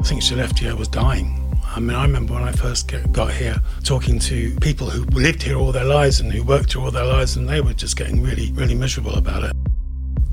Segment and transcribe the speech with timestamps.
[0.00, 1.36] I think Skellefteå was dying.
[1.76, 5.56] I mean, I remember when I first got here talking to people who lived here
[5.56, 8.24] all their lives and who worked here all their lives, and they were just getting
[8.24, 9.56] really, really miserable about it.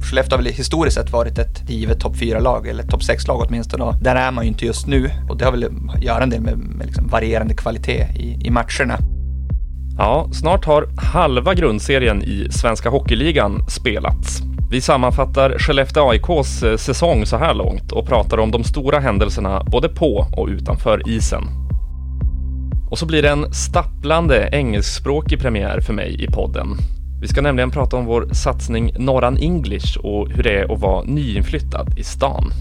[0.01, 3.83] Skellefteå har väl historiskt sett varit ett givet topp 4-lag, eller topp 6-lag åtminstone.
[3.83, 5.11] Och där är man ju inte just nu.
[5.29, 8.49] Och det har väl att göra en del med, med liksom varierande kvalitet i, i
[8.49, 8.97] matcherna.
[9.97, 14.41] Ja, snart har halva grundserien i Svenska Hockeyligan spelats.
[14.69, 19.63] Vi sammanfattar Skellefteå AIKs eh, säsong så här långt och pratar om de stora händelserna
[19.63, 21.43] både på och utanför isen.
[22.89, 26.67] Och så blir det en stapplande engelskspråkig premiär för mig i podden.
[27.21, 31.03] Vi ska nämligen prata om vår satsning Norran English och hur det är att vara
[31.03, 32.51] nyinflyttad i stan.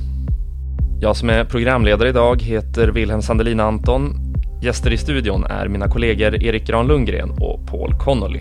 [1.01, 4.15] Jag som är programledare idag heter Wilhelm Sandelin Anton.
[4.63, 8.41] Gäster i studion är mina kollegor Erik Gran Lundgren och Paul Connolly.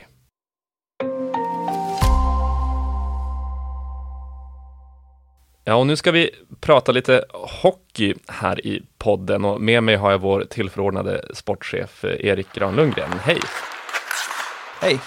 [5.68, 6.30] Ja, och nu ska vi
[6.60, 12.54] prata lite hockey här i podden och med mig har jag vår tillförordnade sportchef Erik
[12.54, 13.10] Gran Lundgren.
[13.24, 13.40] Hej!
[14.82, 15.00] Hej!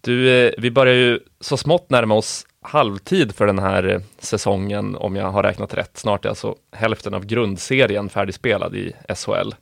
[0.00, 4.96] Du, eh, vi börjar ju så smått närma oss halvtid för den här eh, säsongen,
[4.96, 5.96] om jag har räknat rätt.
[5.96, 9.52] Snart är alltså hälften av grundserien färdigspelad i SHL.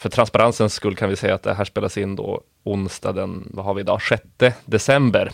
[0.00, 3.48] Eh, för transparensens skull kan vi säga att det här spelas in då onsdag den,
[3.50, 4.22] vad har vi idag, 6
[4.64, 5.32] december.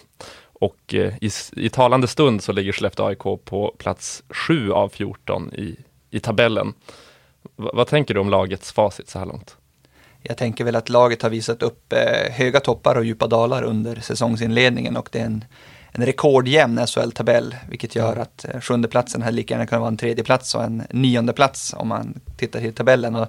[0.61, 5.77] Och i, i talande stund så ligger Skellefteå AIK på plats 7 av 14 i,
[6.11, 6.75] i tabellen.
[7.57, 9.57] V vad tänker du om lagets facit så här långt?
[10.23, 14.01] Jag tänker väl att laget har visat upp eh, höga toppar och djupa dalar under
[14.01, 15.45] säsongsinledningen och det är en,
[15.93, 18.23] en rekordjämn SHL-tabell, vilket gör mm.
[18.23, 21.33] att eh, sjunde platsen här lika gärna kan vara en tredje plats och en nionde
[21.33, 23.15] plats om man tittar till tabellen.
[23.15, 23.29] Och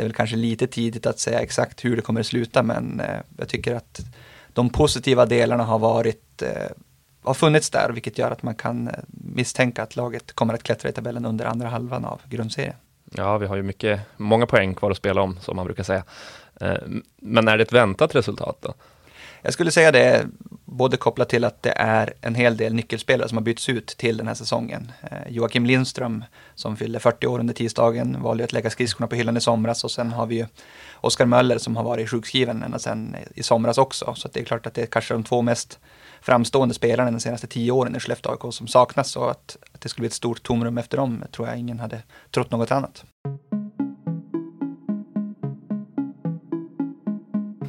[0.00, 3.00] det är väl kanske lite tidigt att säga exakt hur det kommer att sluta, men
[3.00, 4.00] eh, jag tycker att
[4.52, 6.70] de positiva delarna har varit eh,
[7.22, 10.88] har funnits där, vilket gör att man kan eh, misstänka att laget kommer att klättra
[10.88, 12.74] i tabellen under andra halvan av grundserien.
[13.12, 16.04] Ja, vi har ju mycket, många poäng kvar att spela om, som man brukar säga.
[17.16, 18.74] Men är det ett väntat resultat då?
[19.42, 20.26] Jag skulle säga det,
[20.64, 24.16] både kopplat till att det är en hel del nyckelspelare som har bytts ut till
[24.16, 24.92] den här säsongen.
[25.02, 26.24] Eh, Joakim Lindström,
[26.54, 29.90] som fyllde 40 år under tisdagen, valde att lägga skridskorna på hyllan i somras och
[29.90, 30.46] sen har vi ju
[30.94, 34.14] Oskar Möller som har varit sjukskriven ända sedan i somras också.
[34.16, 35.78] Så det är klart att det är kanske de två mest
[36.20, 39.88] framstående spelarna de senaste tio åren i Skellefteå AIK som saknas och att, att det
[39.88, 43.04] skulle bli ett stort tomrum efter dem tror jag ingen hade trott något annat.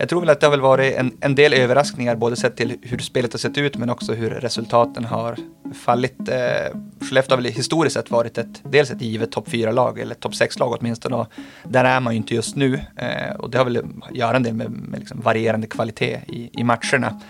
[0.01, 2.77] Jag tror väl att det har väl varit en, en del överraskningar, både sett till
[2.81, 5.37] hur spelet har sett ut, men också hur resultaten har
[5.73, 6.29] fallit.
[6.29, 10.31] Eh, Skellefteå har väl historiskt sett varit ett, dels ett givet topp 4-lag, eller topp
[10.31, 11.27] 6-lag åtminstone, och
[11.63, 12.79] där är man ju inte just nu.
[12.95, 16.49] Eh, och det har väl att göra en del med, med liksom varierande kvalitet i,
[16.53, 17.21] i matcherna.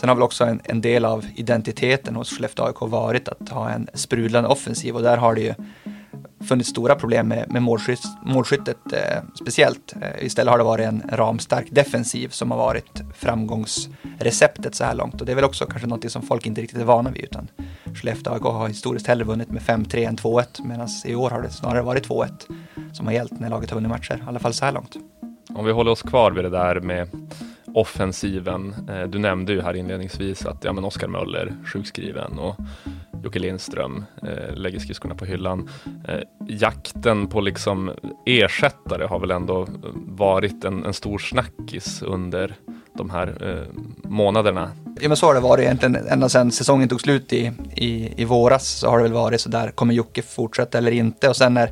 [0.00, 3.70] Sen har väl också en, en del av identiteten hos Skellefteå AIK varit att ha
[3.70, 5.54] en sprudlande offensiv och där har det ju
[6.48, 9.94] funnits stora problem med, med målskytt, målskyttet eh, speciellt.
[10.00, 15.20] Eh, istället har det varit en ramstark defensiv som har varit framgångsreceptet så här långt
[15.20, 17.48] och det är väl också kanske något som folk inte riktigt är vana vid utan
[17.94, 21.50] Skellefteå AIK har historiskt hellre vunnit med 5-3 än 2-1 medan i år har det
[21.50, 22.28] snarare varit 2-1
[22.92, 24.96] som har gällt när laget har vunnit matcher, i alla fall så här långt.
[25.54, 27.08] Om vi håller oss kvar vid det där med
[27.74, 28.74] offensiven.
[28.88, 32.56] Eh, du nämnde ju här inledningsvis att ja, men Oskar Möller sjukskriven och
[33.24, 35.68] Jocke Lindström eh, lägger skridskorna på hyllan.
[36.08, 37.90] Eh, jakten på liksom
[38.26, 42.54] ersättare har väl ändå varit en, en stor snackis under
[42.94, 44.70] de här eh, månaderna.
[45.00, 48.24] Ja men så har det varit egentligen ända sedan säsongen tog slut i, i, i
[48.24, 51.28] våras så har det väl varit så där, kommer Jocke fortsätta eller inte?
[51.28, 51.70] Och sen när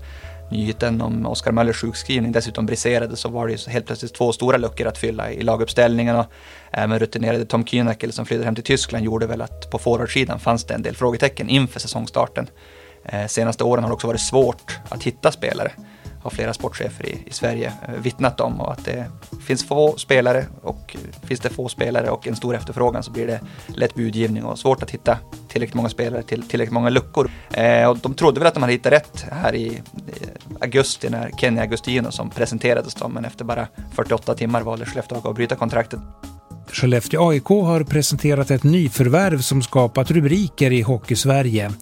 [0.51, 4.57] nyheten om Oskar Möllers sjukskrivning dessutom briserade så var det ju helt plötsligt två stora
[4.57, 6.27] luckor att fylla i laguppställningen och
[6.71, 10.65] även rutinerade Tom Kühnackel som flydde hem till Tyskland gjorde väl att på forwardsidan fanns
[10.65, 12.47] det en del frågetecken inför säsongstarten.
[13.05, 15.73] Eh, senaste åren har det också varit svårt att hitta spelare
[16.23, 19.07] har flera sportchefer i, i Sverige eh, vittnat om och att det
[19.47, 23.27] finns få spelare och eh, finns det få spelare och en stor efterfrågan så blir
[23.27, 25.19] det lätt budgivning och svårt att hitta
[25.49, 27.31] tillräckligt många spelare till tillräckligt många luckor.
[27.51, 29.83] Eh, och de trodde väl att de hade hittat rätt här i, i
[30.61, 35.35] augusti när Kenny Agustino som presenterades då, men efter bara 48 timmar valde Skellefteå att
[35.35, 36.01] bryta kontraktet.
[36.73, 41.73] Skellefteå AIK har presenterat ett nyförvärv som skapat rubriker i Hockeysverige.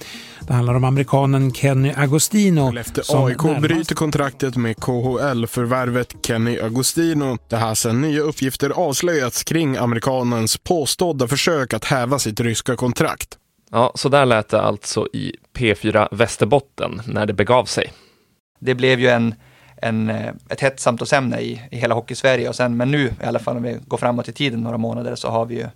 [0.41, 2.67] Det handlar om amerikanen Kenny Agostino.
[2.67, 3.63] Skellefteå AIK närmast...
[3.63, 7.39] bryter kontraktet med KHL-förvärvet Kenny Agostino.
[7.49, 13.39] Det här sedan nya uppgifter avslöjats kring amerikanens påstådda försök att häva sitt ryska kontrakt.
[13.71, 17.93] Ja, så där lät det alltså i P4 Västerbotten när det begav sig.
[18.61, 19.35] Det blev ju en
[19.83, 22.49] en, eh, ett hett samtalsämne i, i hela Hockeysverige.
[22.49, 25.15] Och sen, men nu, i alla fall om vi går framåt i tiden några månader,
[25.15, 25.67] så har vi ju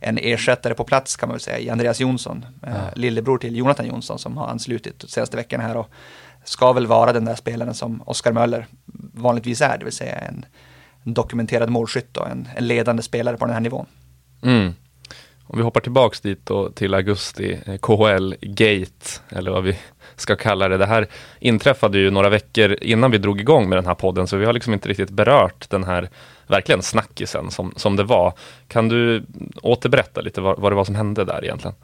[0.00, 3.86] en ersättare på plats kan man väl säga i Andreas Jonsson, eh, lillebror till Jonathan
[3.86, 5.90] Jonsson som har anslutit de senaste veckorna här och
[6.44, 8.66] ska väl vara den där spelaren som Oskar Möller
[9.14, 10.44] vanligtvis är, det vill säga en,
[11.02, 13.86] en dokumenterad målskytt och en, en, ledande spelare på den här nivån.
[14.42, 14.72] Mm.
[15.44, 19.78] Om vi hoppar tillbaks dit då till augusti, eh, KHL Gate, eller vad vi
[20.20, 20.76] ska kalla det.
[20.76, 21.06] Det här
[21.40, 24.52] inträffade ju några veckor innan vi drog igång med den här podden, så vi har
[24.52, 26.08] liksom inte riktigt berört den här
[26.46, 28.32] verkligen snackisen som, som det var.
[28.68, 29.24] Kan du
[29.62, 31.74] återberätta lite vad, vad det var som hände där egentligen?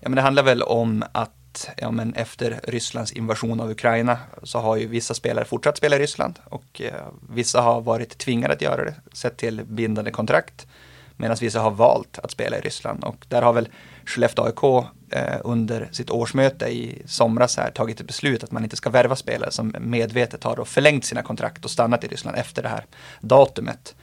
[0.00, 4.58] Ja, men det handlar väl om att ja, men efter Rysslands invasion av Ukraina så
[4.58, 6.92] har ju vissa spelare fortsatt spela i Ryssland och eh,
[7.30, 10.66] vissa har varit tvingade att göra det, sett till bindande kontrakt
[11.16, 13.04] medan vissa har valt att spela i Ryssland.
[13.04, 13.68] Och där har väl
[14.04, 18.76] Skellefteå AIK eh, under sitt årsmöte i somras här tagit ett beslut att man inte
[18.76, 22.68] ska värva spelare som medvetet har förlängt sina kontrakt och stannat i Ryssland efter det
[22.68, 22.86] här
[23.20, 23.94] datumet.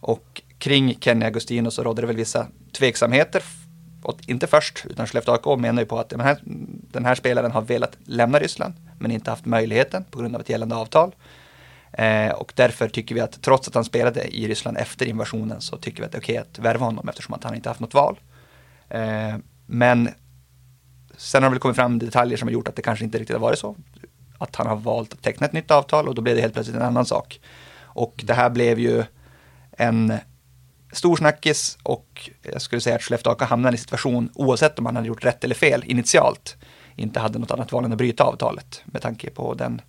[0.00, 3.42] Och kring Kenny Agustino så rådde det väl vissa tveksamheter.
[4.02, 6.38] Och inte först, utan Skellefteå AIK menar ju på att den här,
[6.92, 10.48] den här spelaren har velat lämna Ryssland men inte haft möjligheten på grund av ett
[10.48, 11.12] gällande avtal.
[11.92, 15.76] Eh, och därför tycker vi att trots att han spelade i Ryssland efter invasionen så
[15.76, 17.94] tycker vi att det är okej att värva honom eftersom att han inte haft något
[17.94, 18.20] val.
[18.88, 19.34] Eh,
[19.66, 20.08] men
[21.16, 23.36] sen har det väl kommit fram detaljer som har gjort att det kanske inte riktigt
[23.36, 23.76] har varit så.
[24.38, 26.76] Att han har valt att teckna ett nytt avtal och då blev det helt plötsligt
[26.76, 27.40] en annan sak.
[27.80, 29.04] Och det här blev ju
[29.70, 30.12] en
[30.92, 34.86] stor snackis och jag skulle säga att Skellefteå AK hamnade i en situation, oavsett om
[34.86, 36.56] han hade gjort rätt eller fel initialt,
[36.96, 39.80] inte hade något annat val än att bryta avtalet med tanke på den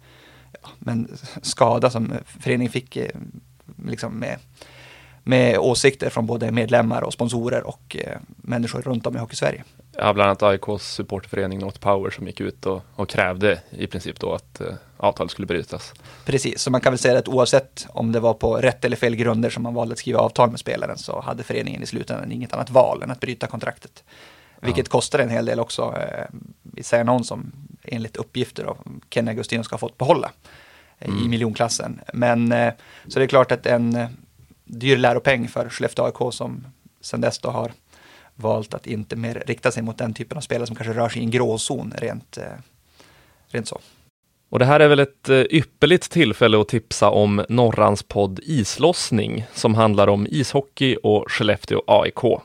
[0.80, 3.10] men skada som föreningen fick eh,
[3.86, 4.38] liksom med,
[5.24, 9.64] med åsikter från både medlemmar och sponsorer och eh, människor runt om i Hockeysverige.
[9.92, 14.20] Ja, bland annat AIKs supportförening North Power som gick ut och, och krävde i princip
[14.20, 14.68] då att eh,
[14.98, 15.94] avtalet skulle brytas.
[16.26, 19.16] Precis, så man kan väl säga att oavsett om det var på rätt eller fel
[19.16, 22.54] grunder som man valde att skriva avtal med spelaren så hade föreningen i slutändan inget
[22.54, 24.04] annat val än att bryta kontraktet.
[24.62, 24.92] Vilket ja.
[24.92, 25.96] kostar en hel del också.
[25.98, 26.26] Eh,
[26.62, 27.52] vi säger någon som
[27.92, 28.78] enligt uppgifter av
[29.10, 30.32] Ken Agustino ska ha fått behålla
[31.00, 31.26] eh, mm.
[31.26, 32.00] i miljonklassen.
[32.14, 32.74] Men eh,
[33.08, 34.08] så det är klart att en eh,
[34.66, 36.68] dyr läropeng för Skellefteå AIK som
[37.02, 37.72] sedan dess då har
[38.36, 41.22] valt att inte mer rikta sig mot den typen av spelare som kanske rör sig
[41.22, 42.38] i en gråzon rent,
[43.48, 43.80] rent så.
[44.50, 49.76] Och det här är väl ett ypperligt tillfälle att tipsa om Norrans podd Islossning som
[49.76, 52.42] handlar om ishockey och Skellefteå AIK.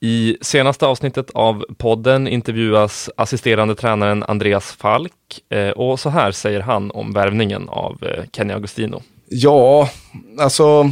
[0.00, 5.12] I senaste avsnittet av podden intervjuas assisterande tränaren Andreas Falk
[5.48, 9.02] eh, och så här säger han om värvningen av eh, Kenny Agustino.
[9.28, 9.90] Ja,
[10.38, 10.90] alltså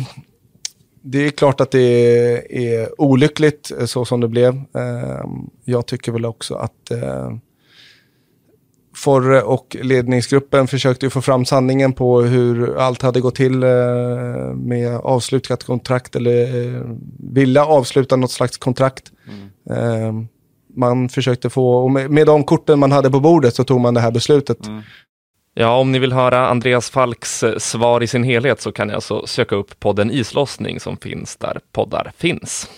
[1.03, 4.63] det är klart att det är olyckligt eh, så som det blev.
[5.65, 6.91] Jag tycker väl också att
[8.97, 13.69] Forre och ledningsgruppen försökte få fram sanningen på hur allt hade gått till eh,
[14.55, 16.83] med avslutat kontrakt eller eh,
[17.33, 19.13] ville avsluta något slags kontrakt.
[19.29, 19.93] Mm.
[19.93, 20.27] Eh,
[20.77, 24.01] man försökte få, och med, de korten man hade på bordet så tog man det
[24.01, 24.67] här beslutet.
[24.67, 24.83] Mm.
[25.55, 29.27] Ja, om ni vill höra Andreas Falks svar i sin helhet så kan ni alltså
[29.27, 32.69] söka upp podden Islossning som finns där poddar finns.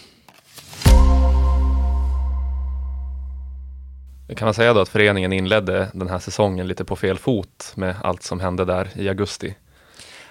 [4.36, 7.94] Kan man säga då att föreningen inledde den här säsongen lite på fel fot med
[8.02, 9.54] allt som hände där i augusti?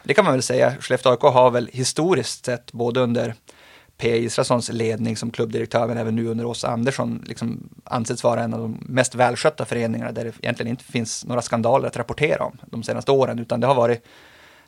[0.03, 0.73] Det kan man väl säga.
[0.79, 3.35] Skellefteå AIK har väl historiskt sett både under
[3.97, 4.17] P.
[4.17, 8.59] Israelssons ledning som klubbdirektör, men även nu under Åsa Andersson, liksom ansetts vara en av
[8.59, 12.83] de mest välskötta föreningarna där det egentligen inte finns några skandaler att rapportera om de
[12.83, 14.03] senaste åren, utan det har varit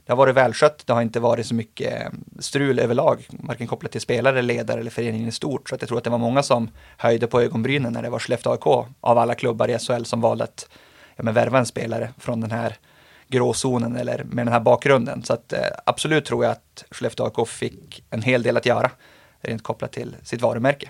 [0.10, 3.92] det har varit välskött, det har inte varit så mycket eh, strul överlag, varken kopplat
[3.92, 5.70] till spelare, ledare eller föreningen i stort.
[5.70, 8.20] Så att jag tror att det var många som höjde på ögonbrynen när det var
[8.20, 8.68] Skellefteå AIK
[9.02, 10.70] av alla klubbar i SHL som valde att
[11.16, 12.76] ja, men värva en spelare från den här
[13.28, 15.24] gråzonen eller med den här bakgrunden.
[15.24, 18.92] Så att eh, absolut tror jag att Skellefteå AIK fick en hel del att göra
[19.42, 20.90] rent kopplat till sitt varumärke.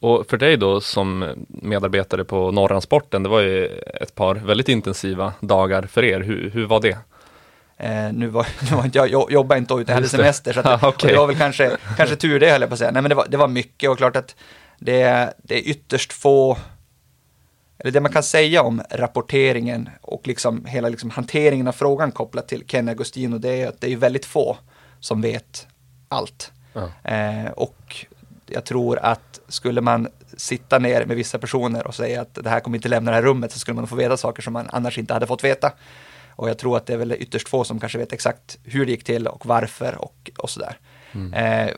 [0.00, 3.66] Och för dig då som medarbetare på Norransporten, det var ju
[4.00, 6.20] ett par väldigt intensiva dagar för er.
[6.20, 6.98] Hur, hur var det?
[7.78, 10.52] Eh, nu var, nu var inte jag, jag jobbade inte utan jag hade semester.
[10.52, 11.10] Så att, okay.
[11.10, 12.90] det var väl kanske, kanske tur det höll jag på att säga.
[12.90, 14.36] Nej men det var, det var mycket och klart att
[14.78, 16.58] det, det är ytterst få,
[17.78, 22.48] eller det man kan säga om rapporteringen och liksom hela liksom hanteringen av frågan kopplat
[22.48, 24.56] till Ken Agostino, det är att det är väldigt få
[25.00, 25.66] som vet
[26.08, 26.52] allt.
[26.74, 27.44] Mm.
[27.44, 28.06] Eh, och
[28.46, 32.60] jag tror att skulle man sitta ner med vissa personer och säga att det här
[32.60, 34.98] kommer inte lämna det här rummet så skulle man få veta saker som man annars
[34.98, 35.72] inte hade fått veta.
[36.38, 38.92] Och jag tror att det är väl ytterst få som kanske vet exakt hur det
[38.92, 40.78] gick till och varför och, och sådär.
[41.12, 41.34] Mm.
[41.34, 41.74] Eh,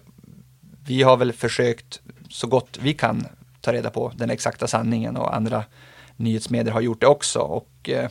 [0.85, 2.01] vi har väl försökt
[2.31, 3.27] så gott vi kan
[3.61, 5.65] ta reda på den exakta sanningen och andra
[6.17, 7.39] nyhetsmedier har gjort det också.
[7.39, 8.09] Och eh,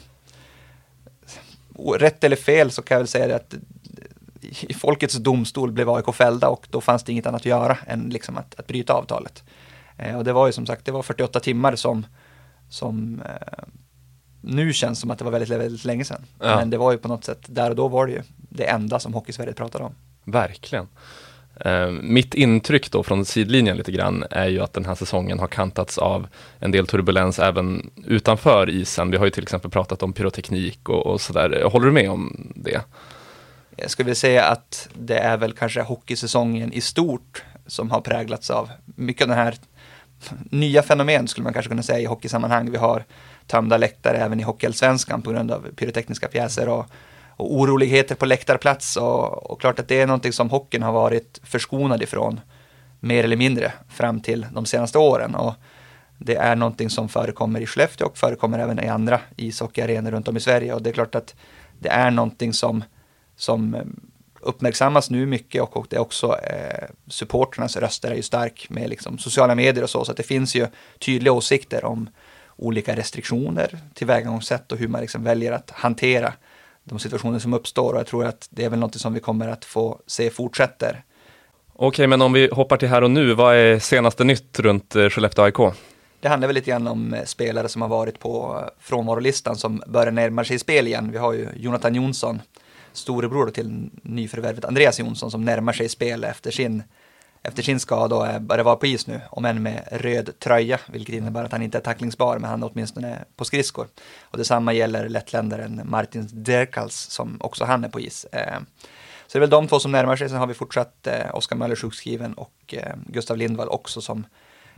[2.00, 3.54] rätt eller fel så kan jag väl säga att
[4.42, 8.10] i folkets domstol blev AIK fällda och då fanns det inget annat att göra än
[8.10, 9.44] liksom att, att bryta avtalet.
[9.98, 12.06] Eh, och det var ju som sagt, det var 48 timmar som,
[12.70, 13.64] som eh,
[14.42, 16.26] nu känns som att det var väldigt, väldigt länge sedan.
[16.40, 16.56] Ja.
[16.56, 19.00] Men det var ju på något sätt, där och då var det ju det enda
[19.00, 19.96] som Hockeysverige pratade om.
[20.24, 20.88] Verkligen.
[21.66, 25.48] Uh, mitt intryck då från sidlinjen lite grann är ju att den här säsongen har
[25.48, 26.28] kantats av
[26.60, 29.12] en del turbulens även utanför isen.
[29.12, 31.64] Vi har ju till exempel pratat om pyroteknik och, och sådär.
[31.64, 32.82] Håller du med om det?
[33.76, 38.50] Jag skulle vilja säga att det är väl kanske hockeysäsongen i stort som har präglats
[38.50, 39.56] av mycket av den här
[40.50, 42.72] nya fenomen skulle man kanske kunna säga i hockeysammanhang.
[42.72, 43.06] Vi har
[43.50, 46.86] tömda läktare även i Hockeyallsvenskan på grund av pyrotekniska pjäser och,
[47.30, 48.98] och oroligheter på läktarplats.
[48.98, 52.40] Och, och, klart att det är någonting som hockeyn har varit förskonad ifrån
[53.00, 55.36] mer eller mindre fram till de senaste åren.
[55.36, 55.54] Och
[56.18, 60.38] det är någonting som förekommer i Skellefteå och förekommer även i andra ishockeyarenor runt om
[60.38, 60.74] i Sverige.
[60.74, 61.36] Och det är klart att
[61.80, 62.84] det är någonting som,
[63.36, 63.82] som eh,
[64.42, 68.90] uppmärksammas nu mycket och, och det är också eh, supporternas röster är ju stark med
[68.90, 70.68] liksom sociala medier och så, så att det finns ju
[71.00, 72.10] tydliga åsikter om
[72.60, 76.34] olika restriktioner, tillvägagångssätt och hur man liksom väljer att hantera
[76.84, 79.48] de situationer som uppstår och jag tror att det är väl något som vi kommer
[79.48, 81.04] att få se fortsätter.
[81.74, 85.10] Okej, men om vi hoppar till här och nu, vad är senaste nytt runt eh,
[85.10, 85.76] Skellefteå AIK?
[86.20, 90.12] Det handlar väl lite grann om eh, spelare som har varit på frånvarolistan som börjar
[90.12, 91.12] närma sig spel igen.
[91.12, 92.42] Vi har ju Jonathan Jonsson
[92.94, 96.84] storebror till nyförvärvet Andreas Jonsson som närmar sig spel efter sin,
[97.44, 100.80] efter sin skada och är, börjar vara på is nu, om än med röd tröja,
[100.88, 103.88] vilket innebär att han inte är tacklingsbar, men han är åtminstone på skridskor.
[104.22, 108.26] Och detsamma gäller lettländaren Martin Derkals som också han är på is.
[108.32, 108.60] Eh,
[109.28, 111.56] så det är väl de två som närmar sig, sen har vi fortsatt eh, Oskar
[111.56, 114.26] Möller sjukskriven och eh, Gustav Lindvall också som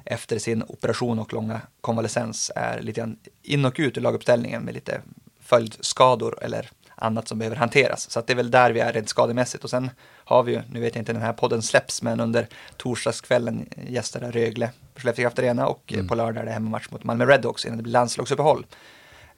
[0.06, 4.74] efter sin operation och långa konvalescens är lite grann in och ut i laguppställningen med
[4.74, 5.02] lite
[5.40, 6.70] följdskador eller
[7.02, 8.10] annat som behöver hanteras.
[8.10, 9.64] Så att det är väl där vi är rent skademässigt.
[9.64, 12.20] Och sen har vi ju, nu vet jag inte när den här podden släpps, men
[12.20, 16.08] under torsdagskvällen gästar Rögle på Skellefteå Kraft Arena och mm.
[16.08, 18.66] på lördag är det hemmamatch mot Malmö Redhawks innan det blir landslagsuppehåll.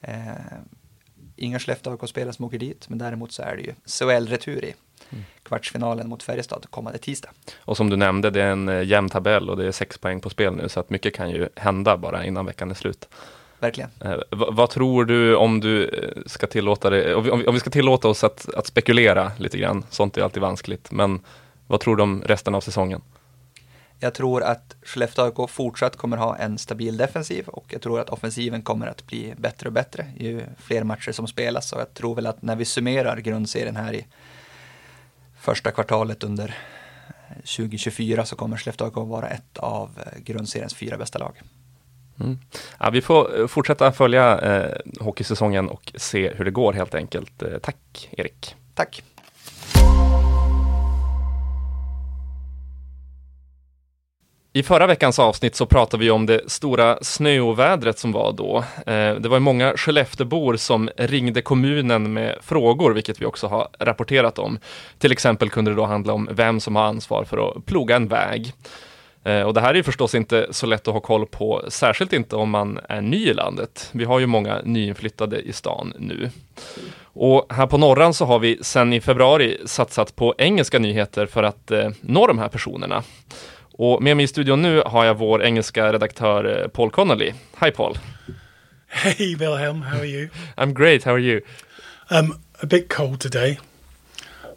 [0.00, 0.14] Eh,
[1.36, 4.74] inga Skellefteå AIK-spelare som åker dit, men däremot så är det ju SHL-retur i
[5.10, 5.24] mm.
[5.42, 7.30] kvartsfinalen mot Färjestad kommande tisdag.
[7.56, 10.20] Och som du nämnde, det är en eh, jämn tabell och det är sex poäng
[10.20, 13.08] på spel nu, så att mycket kan ju hända bara innan veckan är slut
[13.64, 13.90] verkligen.
[14.00, 17.70] Eh, vad tror du om du eh, ska tillåta det, om vi, om vi ska
[17.70, 21.20] tillåta oss att, att, spekulera lite grann, sånt är alltid vanskligt, men
[21.66, 23.00] vad tror du om resten av säsongen?
[23.98, 28.10] Jag tror att Skellefteå AIK fortsatt kommer ha en stabil defensiv och jag tror att
[28.10, 32.14] offensiven kommer att bli bättre och bättre ju fler matcher som spelas och jag tror
[32.14, 34.06] väl att när vi summerar grundserien här i
[35.40, 36.54] första kvartalet under
[37.34, 41.40] 2024 så kommer Skellefteå AIK vara ett av eh, grundseriens fyra bästa lag.
[42.20, 42.38] Mm.
[42.78, 47.42] Ja, vi får eh, fortsätta följa eh, hockeysäsongen och se hur det går helt enkelt.
[47.42, 48.54] Eh, tack Erik.
[48.74, 49.02] Tack.
[54.56, 58.64] I förra veckans avsnitt så pratade vi om det stora snöovädret som var då.
[58.86, 64.38] Eh, det var många Skelleftebor som ringde kommunen med frågor, vilket vi också har rapporterat
[64.38, 64.58] om.
[64.98, 68.08] Till exempel kunde det då handla om vem som har ansvar för att ploga en
[68.08, 68.52] väg.
[69.24, 72.36] Eh, och det här är förstås inte så lätt att ha koll på, särskilt inte
[72.36, 73.88] om man är ny i landet.
[73.92, 76.30] Vi har ju många nyinflyttade i stan nu.
[77.02, 81.42] Och här på Norran så har vi sedan i februari satsat på engelska nyheter för
[81.42, 83.02] att eh, nå de här personerna.
[83.72, 87.32] Och med mig i studion nu har jag vår engelska redaktör eh, Paul Connolly.
[87.60, 87.98] Hi Paul!
[88.86, 90.28] Hey Wilhelm, how are you?
[90.56, 91.40] I'm great, how are you?
[92.10, 93.58] Um, a bit cold today.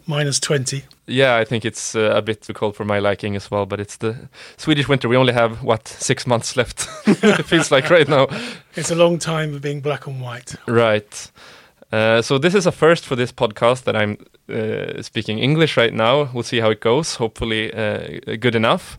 [0.08, 0.82] Minus 20.
[1.06, 3.78] Yeah, I think it's uh, a bit too cold for my liking as well, but
[3.78, 5.08] it's the Swedish winter.
[5.08, 8.26] We only have, what, six months left, it feels like right now.
[8.74, 10.56] It's a long time of being black and white.
[10.66, 11.30] Right.
[11.92, 15.94] Uh, so this is a first for this podcast that I'm uh, speaking English right
[15.94, 16.30] now.
[16.32, 17.16] We'll see how it goes.
[17.16, 18.98] Hopefully, uh, good enough.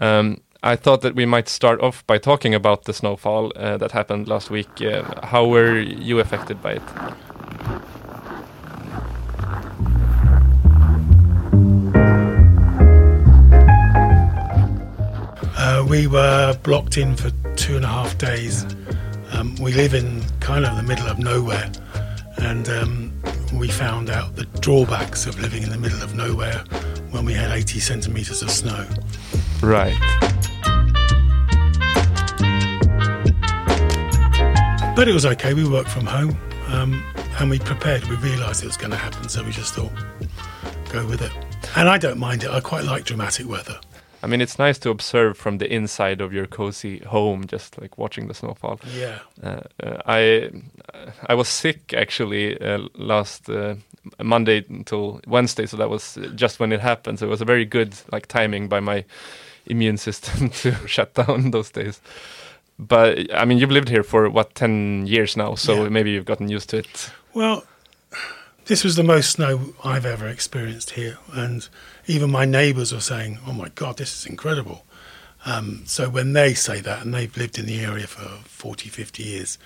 [0.00, 3.92] Um, I thought that we might start off by talking about the snowfall uh, that
[3.92, 4.82] happened last week.
[4.82, 6.82] Uh, how were you affected by it?
[15.68, 18.64] Uh, we were blocked in for two and a half days.
[19.32, 21.72] Um, we live in kind of the middle of nowhere,
[22.36, 23.12] and um,
[23.52, 26.58] we found out the drawbacks of living in the middle of nowhere
[27.10, 28.86] when we had 80 centimetres of snow.
[29.60, 29.98] Right.
[34.94, 35.52] But it was okay.
[35.52, 37.02] We worked from home um,
[37.40, 38.04] and we prepared.
[38.04, 39.90] We realised it was going to happen, so we just thought,
[40.92, 41.32] go with it.
[41.74, 42.50] And I don't mind it.
[42.50, 43.80] I quite like dramatic weather.
[44.26, 47.96] I mean, it's nice to observe from the inside of your cozy home, just like
[47.96, 48.80] watching the snowfall.
[48.92, 49.18] Yeah.
[49.40, 50.50] Uh, uh, I
[51.28, 53.76] I was sick actually uh, last uh,
[54.20, 57.18] Monday until Wednesday, so that was just when it happened.
[57.20, 59.04] So it was a very good like timing by my
[59.66, 62.00] immune system to shut down those days.
[62.78, 65.88] But I mean, you've lived here for what ten years now, so Yeah.
[65.88, 67.10] maybe you've gotten used to it.
[67.32, 67.62] Well,
[68.66, 71.68] this was the most snow I've ever experienced here, and
[72.06, 74.84] even my neighbours were saying, "Oh my God, this is incredible."
[75.44, 79.22] Um, so when they say that, and they've lived in the area for 40, 50
[79.22, 79.58] years,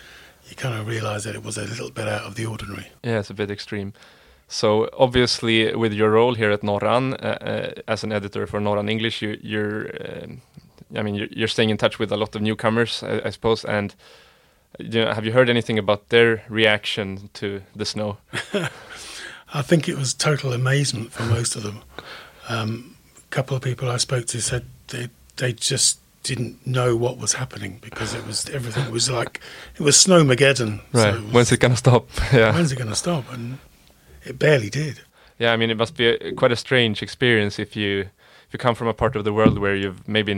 [0.49, 2.89] you kind of realise that it was a little bit out of the ordinary.
[3.03, 3.95] Yeah, it's a bit extreme.
[4.47, 8.91] So obviously, with your role here at Norran uh, uh, as an editor for Norran
[8.91, 10.43] English, you, you're, um,
[10.95, 13.65] I mean, you're, you're staying in touch with a lot of newcomers, I, I suppose.
[13.65, 13.95] And
[14.79, 18.19] you know, have you heard anything about their reaction to the snow?
[19.53, 21.81] I think it was total amazement for most of them.
[22.49, 27.17] Um, a couple of people I spoke to said they they just didn't know what
[27.19, 29.41] was happening because it was everything was like
[29.75, 30.81] it was snowmageddon.
[30.93, 31.15] So Right.
[31.15, 32.09] it was- When's it gonna stop?
[32.33, 32.53] yeah.
[32.55, 33.25] when's it going to stop?
[33.33, 33.59] And
[34.25, 35.01] it barely did.
[35.39, 38.59] Yeah, I mean, it must be a, quite a strange experience if you if you
[38.59, 40.35] come from a part of the world where you've maybe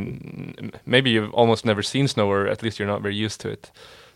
[0.87, 3.71] maybe you've almost never seen snow, or at least you're not very used to it.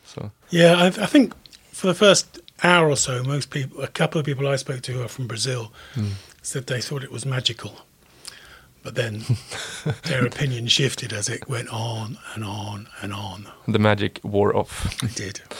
[0.06, 1.34] So Yeah, I, I think
[1.72, 4.92] for the first hour or so, most people, a couple of people I spoke to
[4.92, 5.72] who are from Brazil,
[6.42, 7.72] said they thought it was magical.
[8.82, 9.24] But then
[10.04, 13.48] their opinion shifted as it went on and on and on.
[13.66, 15.02] the magic wore off.
[15.02, 15.40] It did.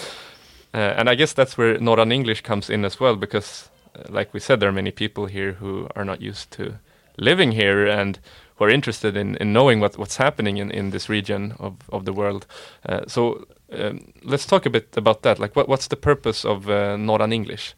[0.75, 4.35] Uh, and I guess that's where Northern English comes in as well, because, uh, like
[4.35, 6.75] we said, there are many people here who are not used to
[7.17, 8.19] living here and
[8.57, 12.05] who are interested in, in knowing what, what's happening in, in this region of, of
[12.05, 12.47] the world.
[12.89, 15.39] Uh, so um, let's talk a bit about that.
[15.39, 17.75] Like, what, what's the purpose of uh, Northern English?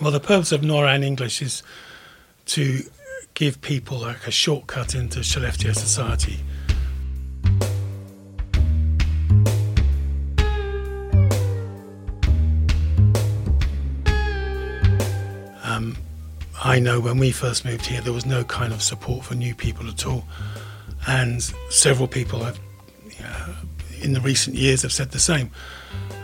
[0.00, 1.62] Well, the purpose of Noran English is
[2.46, 2.82] to
[3.34, 6.40] give people like a shortcut into Skellefteå society.
[16.70, 19.56] I know when we first moved here, there was no kind of support for new
[19.56, 20.22] people at all,
[21.08, 22.60] and several people have,
[23.24, 23.54] uh,
[24.00, 25.50] in the recent years, have said the same.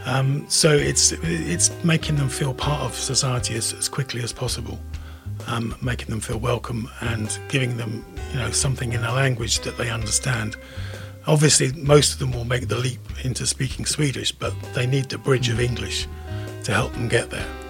[0.04, 4.78] Um, so it's it's making them feel part of society as, as quickly as possible,
[5.48, 9.76] um, making them feel welcome and giving them you know something in a language that
[9.76, 10.54] they understand.
[11.26, 15.18] Obviously, most of them will make the leap into speaking Swedish, but they need the
[15.18, 16.06] bridge of English
[16.62, 17.65] to help them get there.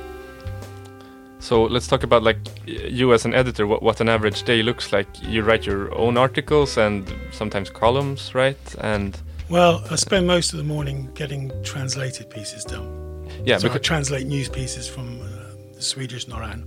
[1.47, 4.93] So let's talk about like you as an editor, what, what an average day looks
[4.93, 5.07] like.
[5.23, 8.59] You write your own articles and sometimes columns, right?
[8.81, 9.17] And
[9.49, 13.31] Well, I spend most of the morning getting translated pieces done.
[13.45, 15.27] yeah, so I translate news pieces from uh,
[15.75, 16.67] the Swedish Noran.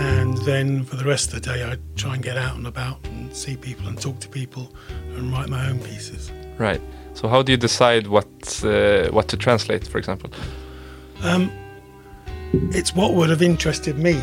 [0.00, 3.06] And then for the rest of the day, I try and get out and about
[3.08, 4.74] and see people and talk to people
[5.14, 6.32] and write my own pieces.
[6.56, 6.80] right.
[7.16, 8.28] So how do you decide what
[8.62, 10.28] uh, what to translate, for example?
[11.22, 11.50] Um,
[12.78, 14.16] it's what would have interested me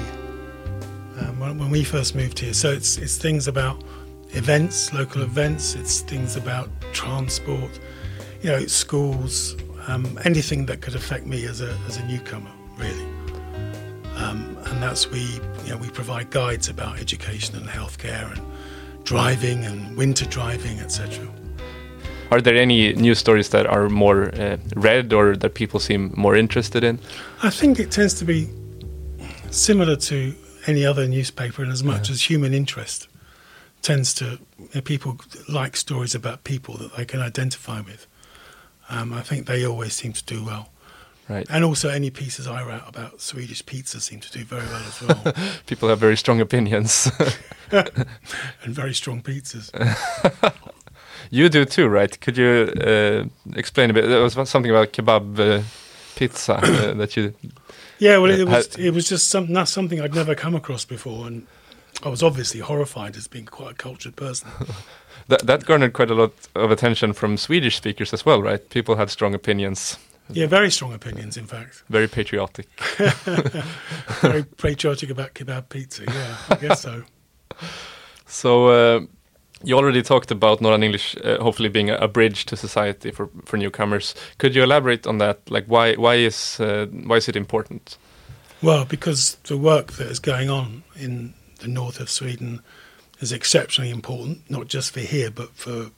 [1.19, 2.53] um, when, when we first moved here.
[2.53, 3.83] So it's it's things about
[4.33, 5.73] events, local events.
[5.73, 7.79] It's things about transport,
[8.43, 9.55] you know, schools,
[9.87, 13.07] um, anything that could affect me as a as a newcomer, really.
[14.17, 18.41] Um, and that's we you know we provide guides about education and healthcare and
[19.03, 21.27] driving and winter driving, etc.
[22.33, 26.35] Are there any news stories that are more uh, read or that people seem more
[26.35, 26.97] interested in?
[27.43, 28.49] I think it tends to be
[29.51, 30.33] similar to
[30.65, 33.07] any other newspaper in as much as human interest
[33.83, 34.39] tends to
[34.83, 38.07] people like stories about people that they can identify with.
[38.89, 40.69] Um, I think they always seem to do well.
[41.29, 41.45] Right.
[41.51, 45.01] And also any pieces I write about Swedish pizza seem to do very well as
[45.03, 45.33] well.
[45.67, 47.11] People have very strong opinions.
[47.71, 49.69] and very strong pizzas.
[51.31, 52.19] you do too, right?
[52.21, 54.07] Could you uh, explain a bit?
[54.07, 55.63] There was something about kebab uh,
[56.15, 57.33] pizza uh, that you.
[57.99, 61.27] Yeah, well, it, was it was just some, not something I'd never come across before,
[61.27, 61.47] and
[62.03, 64.49] I was obviously horrified as being quite a cultured person.
[65.29, 68.69] That, that garnered quite a lot of attention from Swedish speakers as well, right?
[68.69, 69.97] People had strong opinions,
[70.29, 71.83] Yeah, very strong opinions, in fact.
[71.89, 72.67] very patriotic.
[74.21, 76.03] Very patriotic about kebab pizza.
[76.03, 77.03] Yeah, I guess so.
[78.25, 79.01] So uh,
[79.63, 83.29] you already talked about Northern English, uh, hopefully being a, a bridge to society for,
[83.45, 84.15] for newcomers.
[84.37, 85.39] Could you elaborate on that?
[85.49, 87.97] Like, why why is uh, why is it important?
[88.61, 92.61] Well, because the work that is going on in the north of Sweden
[93.19, 95.91] is exceptionally important, not just for here, but for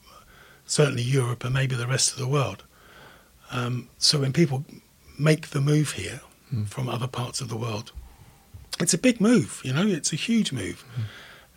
[0.65, 2.63] certainly Europe and maybe the rest of the world.
[3.51, 4.65] Um, so when people
[5.19, 6.21] make the move here
[6.65, 7.91] from other parts of the world,
[8.79, 9.61] it's a big move.
[9.63, 10.83] You know, it's a huge move.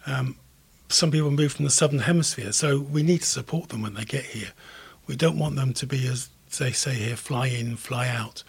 [0.07, 0.37] Um,
[0.89, 4.05] some people move from the southern hemisphere, so we need to support them when they
[4.05, 4.53] get here.
[5.07, 8.43] We don't want them to be, as they say here, fly in, fly out.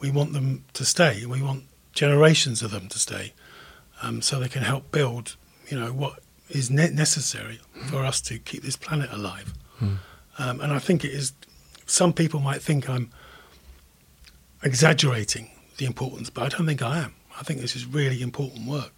[0.00, 1.24] We want them to stay.
[1.26, 3.32] We want generations of them to stay,
[4.02, 5.36] um, so they can help build,
[5.68, 9.52] you know, what is ne- necessary for us to keep this planet alive.
[10.38, 11.32] Um, and I think it is.
[11.86, 13.10] Some people might think I'm
[14.62, 17.14] exaggerating the importance, but I don't think I am.
[17.38, 18.92] I think this is really important work,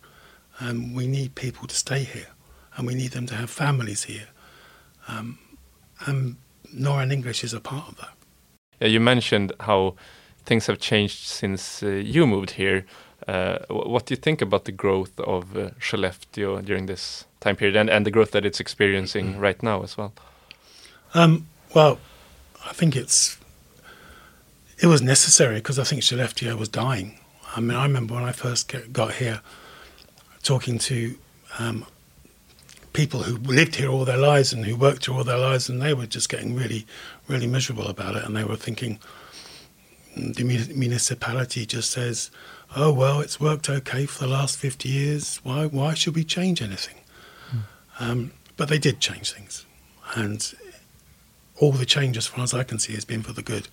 [0.59, 2.29] and we need people to stay here,
[2.79, 4.29] and we need them to have families here.
[5.09, 5.39] Um,
[6.07, 6.37] and
[6.73, 8.15] Noran English is a part of that.
[8.81, 9.97] Yeah, you mentioned how
[10.45, 12.87] things have changed since uh, you moved here.
[13.27, 17.77] Uh, what do you think about the growth of uh, Skellefteå during this time period
[17.77, 20.13] and, and the growth that it's experiencing right now as well?
[21.15, 21.99] Um, well,
[22.65, 23.39] I think it's
[24.79, 27.19] it was necessary because I think Skellefteå was dying.
[27.57, 29.41] I mean, I remember when I first get, got here,
[30.43, 31.17] talking to
[31.59, 31.85] um,
[32.99, 35.81] people who lived here all their lives and who worked here all their lives, and
[35.81, 36.85] they were just getting really,
[37.29, 38.99] really miserable about it, and they were thinking
[40.17, 40.43] mm, the
[40.75, 42.33] municipality just says,
[42.75, 45.39] "Oh well, it's worked okay for the last fifty years.
[45.45, 46.97] Why why should we change anything?"
[48.01, 49.65] Um, but they did change things,
[50.17, 50.41] and
[51.61, 53.69] all the change, as far as I can see, has been for the good.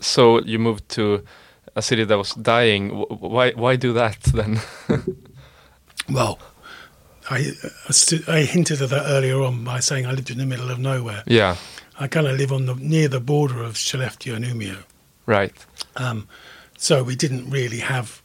[0.00, 1.24] So you moved to
[1.76, 2.90] a city that was dying.
[2.90, 4.60] Wh- Why why do that then?
[6.10, 6.38] Well,
[7.30, 7.52] I,
[7.88, 10.70] I stu- I hinted at that earlier on by saying I lived in the middle
[10.70, 11.22] of nowhere.
[11.26, 11.56] yeah,
[11.98, 14.82] I kind of live on the near the border of Skellefteå and Umeå.
[15.26, 15.52] right.
[15.96, 16.26] Um,
[16.76, 18.22] so we didn't really have,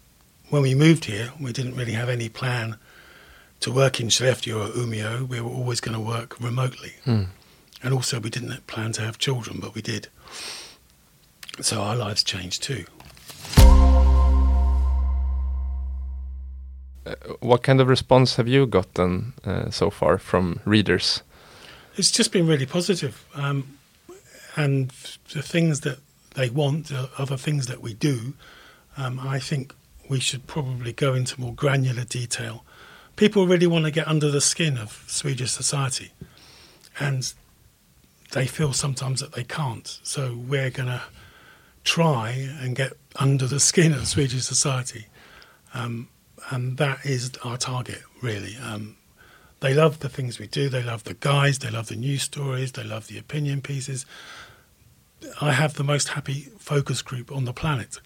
[0.50, 2.78] when we moved here, we didn't really have any plan
[3.62, 5.28] to work in Skellefteå or Umeå.
[5.28, 6.94] We were always going to work remotely.
[7.04, 7.24] Hmm.
[7.82, 10.08] And also we didn't plan to have children, but we did.
[11.62, 12.86] So our lives changed too.
[17.40, 21.22] What kind of response have you gotten uh, so far from readers?
[21.96, 23.26] It's just been really positive.
[23.36, 23.78] Um,
[24.56, 24.92] and
[25.34, 26.00] the things that
[26.36, 28.34] they want, the other things that we do,
[28.98, 29.74] um, I think
[30.10, 32.64] we should probably go into more granular detail.
[33.16, 36.12] People really want to get under the skin of Swedish society,
[37.00, 37.34] and
[38.32, 40.00] they feel sometimes that they can't.
[40.04, 41.02] So we're going to
[41.84, 45.08] try and get under the skin of Swedish society.
[45.74, 46.08] Um,
[46.50, 48.56] and that is our target, really.
[48.58, 48.98] Um,
[49.60, 50.68] they love the things we do.
[50.68, 51.60] They love the guys.
[51.60, 52.74] They love the news stories.
[52.74, 54.06] They love the opinion pieces.
[55.40, 58.00] I have the most happy focus group on the planet.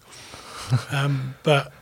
[0.92, 1.72] um, but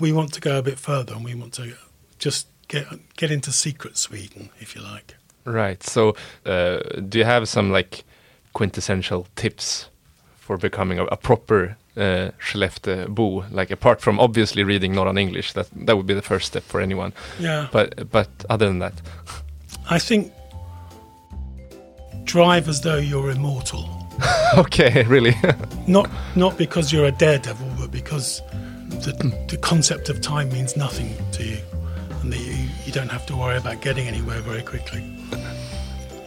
[0.00, 1.74] we want to go a bit further, and we want to
[2.18, 2.86] just get
[3.16, 5.14] get into secret Sweden, if you like.
[5.44, 5.82] Right.
[5.82, 8.04] So, uh, do you have some like
[8.52, 9.88] quintessential tips
[10.36, 13.44] for becoming a, a proper uh, Skellefteå-bo?
[13.50, 16.80] Like apart from obviously reading Northern English, that that would be the first step for
[16.80, 17.12] anyone.
[17.38, 17.68] Yeah.
[17.72, 18.94] But but other than that,
[19.90, 20.32] I think
[22.24, 23.88] drive as though you're immortal.
[24.56, 25.34] okay, really.
[25.86, 28.42] Not not because you're a daredevil, but because
[28.88, 29.12] the,
[29.48, 31.58] the concept of time means nothing to you,
[32.22, 35.02] and that you, you don't have to worry about getting anywhere very quickly.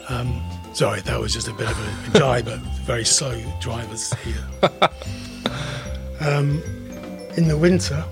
[0.09, 0.41] Um,
[0.73, 4.47] sorry, that was just a bit of a, a jibe, but very slow drivers here.
[6.21, 6.61] Um,
[7.37, 8.03] in the winter,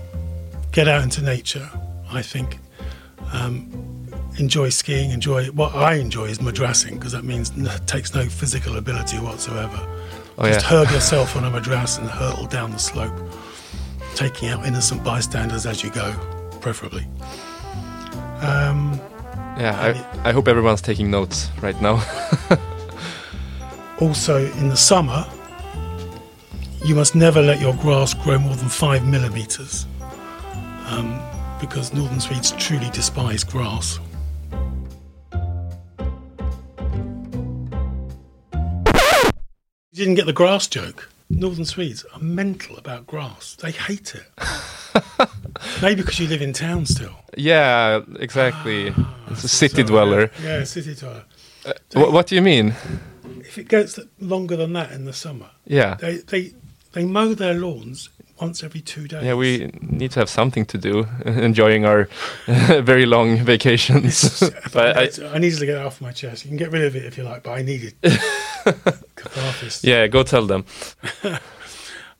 [0.71, 1.69] get out into nature.
[2.11, 2.57] I think
[3.33, 4.07] um,
[4.39, 5.11] enjoy skiing.
[5.11, 9.79] Enjoy what I enjoy is madrassing because that means n- takes no physical ability whatsoever.
[10.37, 10.69] Oh, Just yeah.
[10.69, 13.13] hurl yourself on a madras and hurtle down the slope,
[14.15, 16.13] taking out innocent bystanders as you go,
[16.61, 17.05] preferably.
[18.41, 18.99] Um,
[19.59, 22.01] yeah, I, I hope everyone's taking notes right now.
[23.99, 25.25] also, in the summer,
[26.83, 29.85] you must never let your grass grow more than five millimeters,
[30.87, 31.19] um,
[31.59, 33.99] because northern Swedes truly despise grass.
[39.91, 41.09] You didn't get the grass joke.
[41.29, 43.55] Northern Swedes are mental about grass.
[43.61, 45.29] They hate it.
[45.81, 47.13] Maybe because you live in town still.
[47.35, 48.93] yeah, exactly.
[49.29, 50.31] It's a city dweller.
[50.41, 51.25] Yeah, city dweller.
[51.93, 52.69] Wh- what do you mean?
[53.41, 55.95] If it goes longer than that in the summer, Yeah.
[55.95, 56.53] they they
[56.93, 58.09] they mow their lawns
[58.41, 59.23] once every two days.
[59.23, 62.07] Yeah, we need to have something to do, enjoying our
[62.47, 64.39] very long vacations.
[64.73, 66.45] but I, I, I needed to get it off my chest.
[66.45, 69.83] You can get rid of it if you like, but I need it.
[69.83, 70.65] Yeah, go tell them.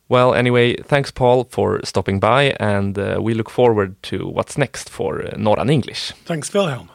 [0.08, 4.90] well, anyway, thanks, Paul, for stopping by, and uh, we look forward to what's next
[4.90, 6.12] for uh, Norran English.
[6.24, 6.90] Thanks, Wilhelm.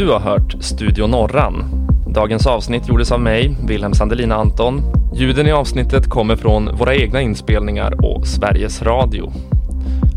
[0.00, 1.64] Du har hört Studio Norran.
[2.06, 4.82] Dagens avsnitt gjordes av mig, Wilhelm Sandelina Anton.
[5.14, 9.32] Ljuden i avsnittet kommer från våra egna inspelningar och Sveriges Radio.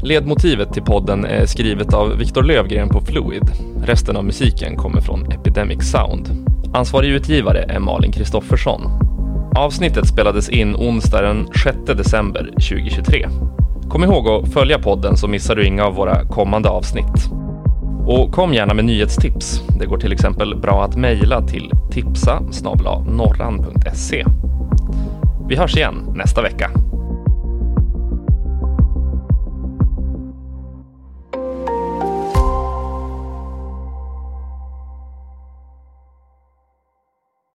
[0.03, 3.43] Ledmotivet till podden är skrivet av Viktor Lövgren på Fluid.
[3.85, 6.29] Resten av musiken kommer från Epidemic Sound.
[6.73, 8.81] Ansvarig utgivare är Malin Kristoffersson.
[9.55, 13.27] Avsnittet spelades in onsdag den 6 december 2023.
[13.89, 17.42] Kom ihåg att följa podden så missar du inga av våra kommande avsnitt.
[18.05, 19.61] Och kom gärna med nyhetstips.
[19.79, 22.41] Det går till exempel bra att mejla till tipsa
[23.07, 24.25] norran.se.
[25.49, 26.71] Vi hörs igen nästa vecka.